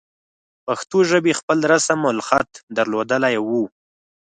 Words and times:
پښتو 0.65 0.97
ژبې 1.09 1.33
خپل 1.39 1.57
رسم 1.71 1.99
الخط 2.13 2.51
درلودلی 2.77 3.35
وو. 3.47 3.63